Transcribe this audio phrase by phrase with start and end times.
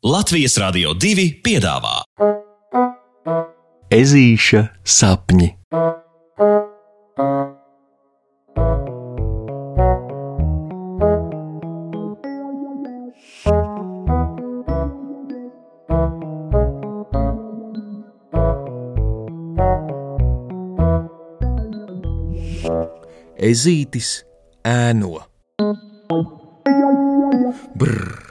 [0.00, 1.98] Latvijas Rādio 2 piedāvā
[3.92, 5.50] Ezīša sapņi.
[23.50, 24.14] Ezītis
[24.64, 25.20] ēno.
[27.76, 28.29] Brrr,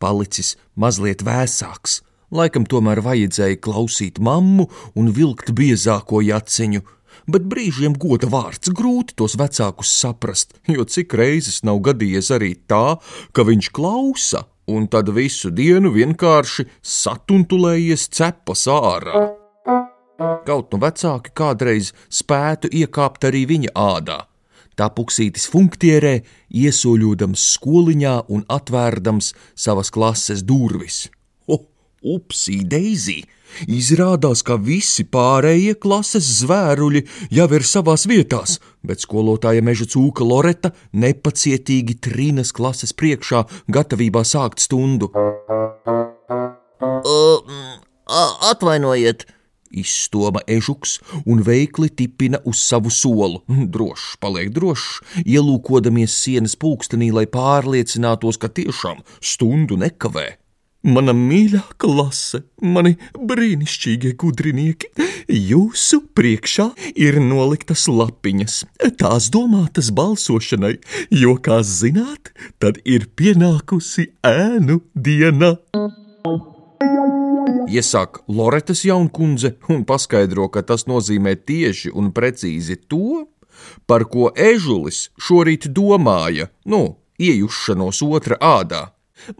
[0.00, 2.00] palicis mazliet vēsāks.
[2.30, 4.68] Laikam tomēr vajadzēja klausīt mammu
[4.98, 6.84] un vilkt biezāko jaciņu,
[7.30, 13.00] bet brīžiem goda vārds grūti tos vecākus saprast, jo cik reizes nav gadījies arī tā,
[13.34, 19.26] ka viņš klausa un tad visu dienu vienkārši satuntulējies cepas ārā.
[20.46, 24.20] Kaut nu vecāki kādreiz spētu iekāpt arī viņa ādā.
[24.80, 26.14] Tā puksītis funktierē,
[26.56, 31.02] iesoļodams skoliņā un atvērdams savas klases durvis.
[31.44, 31.58] O,
[32.14, 33.18] upsī, Deizī!
[33.68, 37.02] Izrādās, ka visi pārējie klases zvēruļi
[37.36, 38.56] jau ir savās vietās,
[38.86, 45.10] bet skolotāja meža cūka Loreta nepacietīgi trīnas klases priekšā, gatavībā sākt stundu.
[48.54, 49.26] Atvainojiet,
[49.70, 53.42] Izstoma ežuks un veikli tipina uz savu solu.
[53.74, 60.28] Drošs, paliek drošs, ielūkodamies sienas pulkstenī, lai pārliecinātos, ka tiešām stundu nekavē.
[60.80, 64.88] Mana mīļā klase, mani brīnišķīgie gudrinieki,
[65.28, 68.62] jūsu priekšā ir noliktas lapiņas.
[69.02, 70.78] Tās domātas balsošanai,
[71.12, 72.32] jo, kā zināt,
[72.64, 75.58] tad ir pienākusi ēnu diena.
[77.70, 83.26] Iesāk Loretas jaunkundze un paskaidro, ka tas nozīmē tieši un precīzi to,
[83.86, 88.88] par ko ežulis šorīt domāja, nu, iejušanos otra ādā.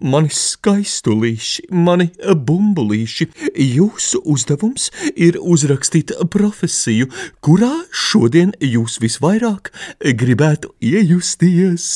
[0.05, 7.08] Mani skaistulīši, mani bumbulīši, jūsu uzdevums ir uzrakstīt profesiju,
[7.41, 9.72] kurā šodien jūs visvairāk
[10.20, 11.88] gribētu iejusties.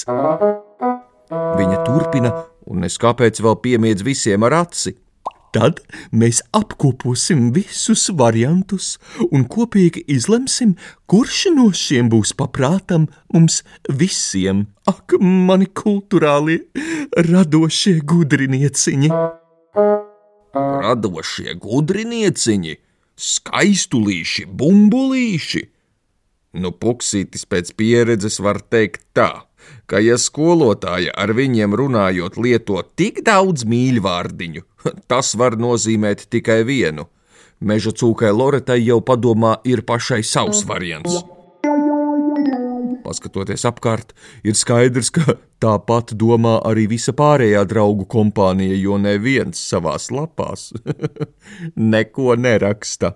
[1.29, 2.35] Viņa turpina,
[2.73, 4.97] un es kāpēc vēl piemiedz visiem ar aci.
[5.55, 8.97] Tad mēs apkoposim visus variantus
[9.29, 10.73] un kopīgi izlemsim,
[11.07, 14.65] kurš no šiem būs paprātam mums visiem.
[14.91, 16.65] Ak, mani kultūrālie,
[17.29, 19.13] radošie gudrinieciņi!
[20.55, 22.75] Radošie gudrinieciņi,
[23.31, 25.65] skaistulīši, bumbulīši!
[26.59, 29.47] Nu, puksītis pēc pieredzes var teikt tā,
[29.87, 34.65] ka, ja skolotāja ar viņiem runājot lieto tik daudz mīļvārdiņu,
[35.11, 37.09] tas var nozīmēt tikai vienu.
[37.65, 41.23] Meža cūkai Loretai jau padomā ir pašai savs variants.
[43.05, 44.15] Paskatoties apkārt,
[44.45, 50.73] ir skaidrs, ka tāpat domā arī visa pārējā draugu kompānija, jo neviens savās lapās
[51.95, 53.15] neko neraksta.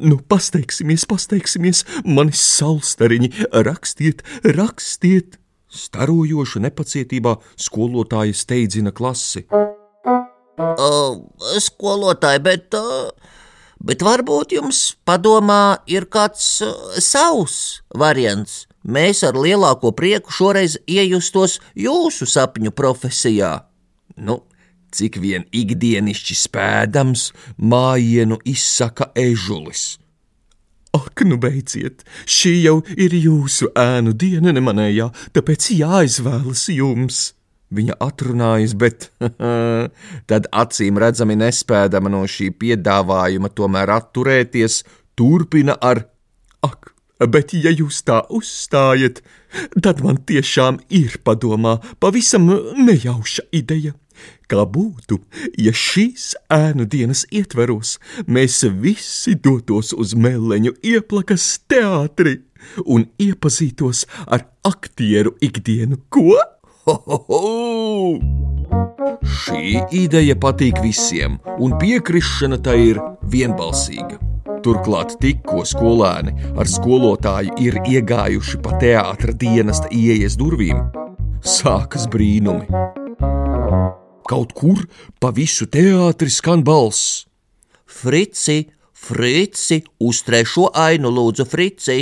[0.00, 3.32] Nu, pasteigsimies, pasteigsimies, mani salstariņi,
[3.66, 4.24] rakstiet,
[4.56, 5.36] rakstiet!
[5.66, 9.46] Starojoša nepacietībā skolotāja steidzina klasi.
[10.56, 11.18] Uh,
[11.60, 13.10] skolotāji, bet, uh,
[13.82, 16.72] bet varbūt jums padomā ir kāds uh,
[17.02, 18.64] savs variants.
[18.86, 23.66] Mēs ar lielāko prieku šoreiz iejustos jūsu sapņu profesijā.
[24.16, 24.44] Nu,
[24.94, 29.96] cik vien ikdienišķi spēdams, mājienu izsaka ežulis.
[30.96, 37.22] Ak, nu beidziet, šī jau ir jūsu ēnu diena, ne manējā, tāpēc jāizvēlas jums.
[37.76, 39.08] Viņa atrunājas, bet
[40.30, 44.84] tad acīm redzami nespēdama no šī piedāvājuma tomēr atturēties,
[45.18, 46.04] turpina ar:
[46.62, 46.92] Ak,
[47.34, 49.18] bet ja jūs tā uzstājat,
[49.82, 52.46] tad man tiešām ir padomā pavisam
[52.78, 53.96] nejauša ideja.
[54.50, 55.18] Kā būtu,
[55.58, 57.96] ja šīs ēnu dienas ietveros
[58.26, 62.40] mēs visi dotos uz meleņu ieplakas teātri
[62.84, 65.98] un iepazītos ar aktieru ikdienu?
[66.08, 66.36] Ko?
[66.86, 68.46] Ho, ho, ho!
[69.26, 73.00] Šī ideja patīk visiem, un piekrišana tai ir
[73.32, 74.20] vienbalsīga.
[74.66, 80.86] Turklāt tikko skolēni ar skolotāju ir iegājuši pa teātra dienesta ieejas durvīm,
[81.56, 83.05] sākas brīnumi.
[84.26, 84.82] Kaut kur
[85.22, 87.26] pa visu teātri skan balss.
[87.86, 92.00] Frici, Frici, uz trešo ainu lūdzu, Frici!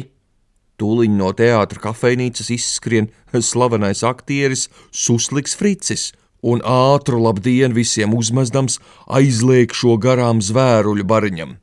[0.81, 6.09] Tūliņ no teātra kafejnīcas izskrien slavenais aktieris Susliks Fricis
[6.43, 11.55] un ātru labdienu visiem uzmezdams aizliek šo garām zvēruļu bariņam.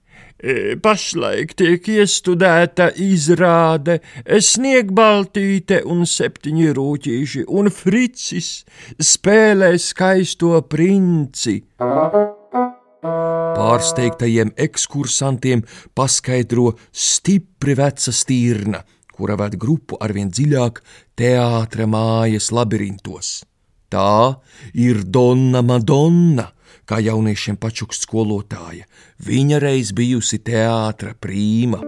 [0.42, 8.48] E, pašlaik tiek iestudēta izrāde Sniegbaltīte un septiņi rūtīši, un Fricis
[8.98, 11.60] spēlē skaisto princi.
[13.62, 15.62] Pārsteigtajiem ekskursantiem
[15.94, 18.82] paskaidro stipri veca stīrna,
[19.14, 20.82] kura ved grupu arvien dziļāk
[21.22, 23.44] teātra mājas labirintos.
[23.94, 24.42] Tā
[24.74, 26.48] ir Donna Madonna
[26.90, 28.88] kā jauniešiem pačuks skolotāja.
[29.26, 31.82] Viņa reiz bijusi teātra prīma.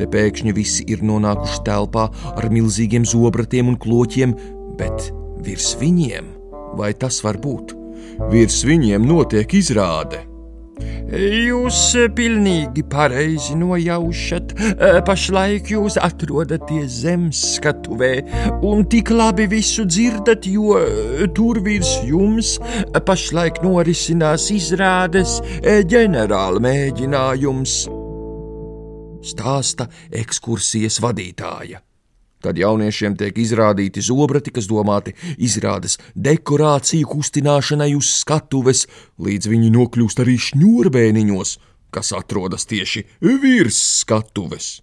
[0.00, 4.32] Te pēkšņi visi ir nonākuši telpā ar milzīgiem zobratiem un kloķiem,
[4.80, 5.10] bet
[5.44, 6.32] virs viņiem,
[6.80, 7.76] vai tas var būt?
[8.32, 10.29] Virs viņiem notiek izrāde.
[11.10, 11.80] Jūs
[12.14, 14.54] pilnīgi pareizi nojaušat.
[15.06, 18.12] Pašlaik jūs atrodaties zemeskatuvē
[18.66, 20.78] un tik labi visu dzirdat, jo
[21.34, 22.56] tur virs jums
[23.06, 27.76] pašlaik norisinās izrādes ģenerāla mēģinājums.
[29.20, 31.82] Stāsta ekskursijas vadītāja.
[32.40, 38.86] Tad jauniešiem tiek izrādīti zobrati, kas domāti izrādes dekorāciju kustināšanai uz skatuves,
[39.20, 41.56] līdz viņi nokļūst arī šņurbēniņos,
[41.92, 44.78] kas atrodas tieši virs skatuves.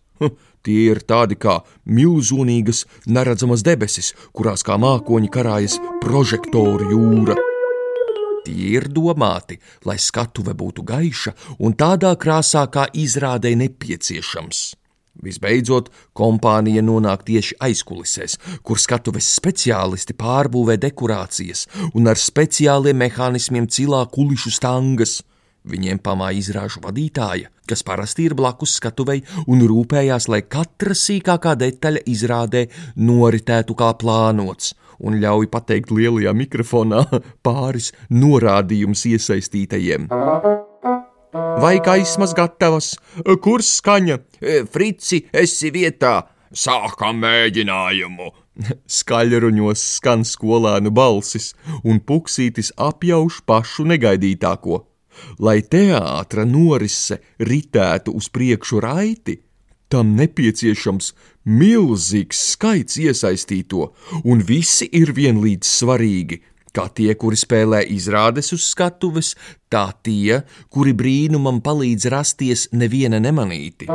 [0.68, 7.38] Tie ir tādi kā milzīgas, neredzamas debesis, kurās kā mākoņi karājas prožektoru jūra.
[8.44, 9.57] Tie ir domāti,
[9.88, 11.33] lai skatuve būtu gaiša
[11.63, 14.87] un tādā krāsā, kā izrādē nepieciešams.
[15.24, 24.04] Visbeidzot, kompānija nonāk tieši aizkulisēs, kur skatuves speciālisti pārbūvē dekorācijas un ar speciāliem mehānismiem cilā
[24.14, 25.22] kulišu stangas.
[25.68, 32.06] Viņiem pamāja izrāžu vadītāja, kas parasti ir blakus skatuvei un rūpējās, lai katra sīkākā detaļa
[32.08, 34.72] izrādē noritētu kā plānots,
[35.04, 37.04] un ļauj pateikt lielajā mikrofonā
[37.48, 40.10] pāris norādījumus iesaistītajiem.
[41.57, 42.92] Vai gaismas gatavas?
[43.42, 44.18] Kur skaņa?
[44.38, 46.19] E, Frici, esi vietā!
[46.54, 48.27] Sākam mēģinājumu!
[48.98, 54.83] Skaļruņos skan skolēnu balsis, un puksītis apjauš pašu negaidītāko.
[55.42, 59.39] Lai teātra norise ritētu uz priekšu raiti,
[59.89, 61.09] tam nepieciešams
[61.50, 63.89] milzīgs skaits iesaistīto,
[64.30, 66.44] un visi ir vienlīdz svarīgi
[66.77, 69.33] kā tie, kuri spēlē izrādes uz skatuves,
[69.74, 73.89] tā tie, kuri brīnumam palīdz rasties neviena nemanīti.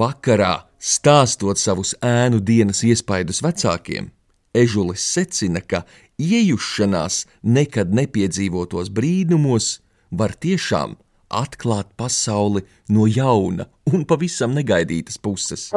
[0.00, 4.12] Vakarā, stāstot savus ēnu dienas iespaidus vecākiem,
[4.50, 5.84] Ežulis secina, ka
[6.18, 9.76] iejušanās nekad nepiedzīvotos brīnumos
[10.10, 10.96] var tiešām
[11.30, 15.68] atklāt pasauli no jauna un pavisam negaidītas puses.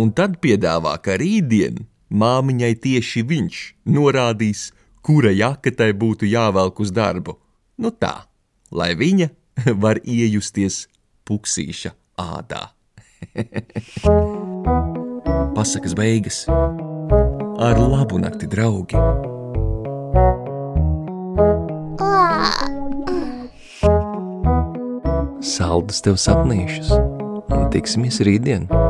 [0.00, 4.70] Un tad piedāvā, ka rītdien māmiņai tieši viņš norādīs,
[5.02, 7.36] kura jaka tai būtu jāvelk uz darbu.
[7.78, 8.14] Nu tā,
[8.70, 9.28] lai viņa
[9.82, 10.86] var iejusties
[11.26, 12.70] puksīša ādā.
[15.54, 16.44] Pasakas beigas
[17.58, 18.98] ar labu nakti, draugi!
[25.44, 26.90] Saldus tev sapnīšus
[27.54, 28.83] un tiksimies rītdien!